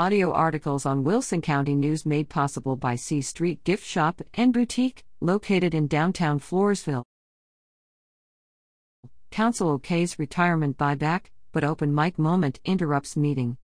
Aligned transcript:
Audio 0.00 0.32
articles 0.32 0.86
on 0.86 1.04
Wilson 1.04 1.42
County 1.42 1.74
News 1.74 2.06
made 2.06 2.30
possible 2.30 2.74
by 2.74 2.96
C 2.96 3.20
Street 3.20 3.62
Gift 3.64 3.84
Shop 3.84 4.22
and 4.32 4.50
Boutique, 4.50 5.04
located 5.20 5.74
in 5.74 5.88
downtown 5.88 6.40
Floresville. 6.40 7.04
Council 9.30 9.78
okays 9.78 10.18
retirement 10.18 10.78
buyback, 10.78 11.26
but 11.52 11.64
open 11.64 11.94
mic 11.94 12.18
moment 12.18 12.60
interrupts 12.64 13.14
meeting. 13.14 13.58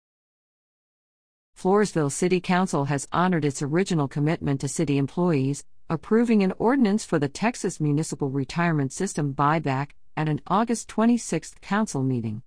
Floresville 1.57 2.11
City 2.11 2.41
Council 2.41 2.87
has 2.87 3.07
honored 3.13 3.45
its 3.45 3.63
original 3.63 4.09
commitment 4.09 4.61
to 4.63 4.67
city 4.67 4.99
employees, 4.99 5.63
approving 5.89 6.43
an 6.43 6.53
ordinance 6.59 7.05
for 7.05 7.21
the 7.21 7.29
Texas 7.29 7.79
Municipal 7.79 8.29
Retirement 8.29 8.93
System 8.93 9.35
buyback 9.35 9.91
at 10.17 10.29
an 10.29 10.41
August 10.49 10.89
26 10.89 11.55
council 11.63 12.03
meeting. 12.03 12.43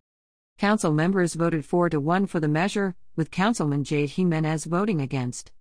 Council 0.58 0.92
members 0.92 1.36
voted 1.36 1.64
4 1.66 1.90
to 1.90 2.00
1 2.00 2.26
for 2.26 2.40
the 2.40 2.48
measure, 2.48 2.96
with 3.16 3.30
Councilman 3.30 3.84
Jade 3.84 4.10
Jimenez 4.10 4.66
voting 4.66 5.00
against. 5.00 5.52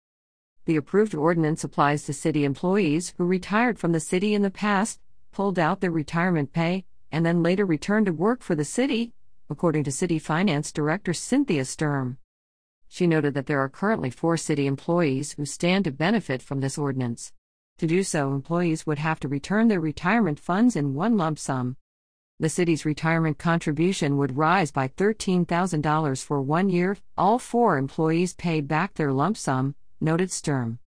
The 0.64 0.76
approved 0.76 1.14
ordinance 1.14 1.62
applies 1.62 2.04
to 2.04 2.14
city 2.14 2.44
employees 2.44 3.12
who 3.18 3.26
retired 3.26 3.78
from 3.78 3.92
the 3.92 4.00
city 4.00 4.32
in 4.32 4.40
the 4.40 4.50
past, 4.50 4.98
pulled 5.32 5.58
out 5.58 5.82
their 5.82 5.90
retirement 5.90 6.54
pay, 6.54 6.86
and 7.12 7.26
then 7.26 7.42
later 7.42 7.66
returned 7.66 8.06
to 8.06 8.12
work 8.14 8.40
for 8.42 8.54
the 8.54 8.64
city, 8.64 9.12
according 9.50 9.84
to 9.84 9.92
City 9.92 10.18
Finance 10.18 10.72
Director 10.72 11.12
Cynthia 11.12 11.66
Sturm. 11.66 12.16
She 12.88 13.06
noted 13.06 13.34
that 13.34 13.44
there 13.44 13.60
are 13.60 13.68
currently 13.68 14.08
four 14.08 14.38
city 14.38 14.66
employees 14.66 15.32
who 15.32 15.44
stand 15.44 15.84
to 15.84 15.90
benefit 15.90 16.40
from 16.40 16.60
this 16.60 16.78
ordinance. 16.78 17.34
To 17.78 17.86
do 17.86 18.02
so, 18.02 18.32
employees 18.32 18.86
would 18.86 18.98
have 18.98 19.20
to 19.20 19.28
return 19.28 19.68
their 19.68 19.78
retirement 19.78 20.40
funds 20.40 20.74
in 20.74 20.94
one 20.94 21.18
lump 21.18 21.38
sum. 21.38 21.76
The 22.38 22.50
city's 22.50 22.84
retirement 22.84 23.38
contribution 23.38 24.18
would 24.18 24.36
rise 24.36 24.70
by 24.70 24.88
$13,000 24.88 26.22
for 26.22 26.42
one 26.42 26.68
year. 26.68 26.98
All 27.16 27.38
four 27.38 27.78
employees 27.78 28.34
paid 28.34 28.68
back 28.68 28.92
their 28.92 29.10
lump 29.10 29.38
sum, 29.38 29.74
noted 30.02 30.30
Sturm. 30.30 30.78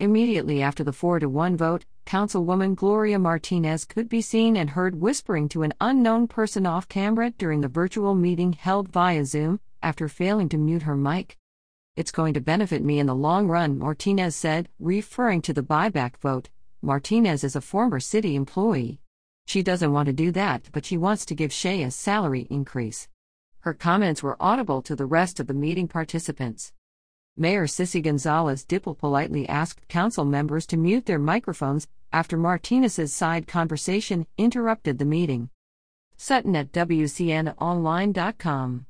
Immediately 0.00 0.60
after 0.60 0.82
the 0.82 0.92
4 0.92 1.20
to 1.20 1.28
1 1.28 1.56
vote, 1.56 1.84
Councilwoman 2.06 2.74
Gloria 2.74 3.20
Martinez 3.20 3.84
could 3.84 4.08
be 4.08 4.20
seen 4.20 4.56
and 4.56 4.70
heard 4.70 5.00
whispering 5.00 5.48
to 5.50 5.62
an 5.62 5.74
unknown 5.80 6.26
person 6.26 6.66
off 6.66 6.88
camera 6.88 7.30
during 7.30 7.60
the 7.60 7.68
virtual 7.68 8.16
meeting 8.16 8.54
held 8.54 8.88
via 8.88 9.24
Zoom 9.24 9.60
after 9.80 10.08
failing 10.08 10.48
to 10.48 10.58
mute 10.58 10.82
her 10.82 10.96
mic. 10.96 11.38
It's 11.94 12.10
going 12.10 12.34
to 12.34 12.40
benefit 12.40 12.82
me 12.82 12.98
in 12.98 13.06
the 13.06 13.14
long 13.14 13.46
run, 13.46 13.78
Martinez 13.78 14.34
said, 14.34 14.68
referring 14.80 15.42
to 15.42 15.52
the 15.52 15.62
buyback 15.62 16.16
vote. 16.16 16.48
Martinez 16.82 17.44
is 17.44 17.54
a 17.54 17.60
former 17.60 18.00
city 18.00 18.34
employee. 18.34 18.98
She 19.50 19.64
doesn't 19.64 19.92
want 19.92 20.06
to 20.06 20.12
do 20.12 20.30
that, 20.30 20.68
but 20.70 20.86
she 20.86 20.96
wants 20.96 21.26
to 21.26 21.34
give 21.34 21.52
Shay 21.52 21.82
a 21.82 21.90
salary 21.90 22.46
increase. 22.50 23.08
Her 23.62 23.74
comments 23.74 24.22
were 24.22 24.36
audible 24.38 24.80
to 24.82 24.94
the 24.94 25.06
rest 25.06 25.40
of 25.40 25.48
the 25.48 25.54
meeting 25.54 25.88
participants. 25.88 26.72
Mayor 27.36 27.66
Cissy 27.66 28.00
Gonzalez 28.00 28.64
Dipple 28.64 28.96
politely 28.96 29.48
asked 29.48 29.88
council 29.88 30.24
members 30.24 30.68
to 30.68 30.76
mute 30.76 31.06
their 31.06 31.18
microphones 31.18 31.88
after 32.12 32.36
Martinez's 32.36 33.12
side 33.12 33.48
conversation 33.48 34.24
interrupted 34.38 35.00
the 35.00 35.04
meeting. 35.04 35.50
Sutton 36.16 36.54
at 36.54 36.70
WCNOnline.com 36.70 38.86